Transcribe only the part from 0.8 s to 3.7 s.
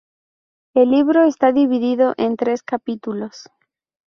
libro está dividido en tres capítulos.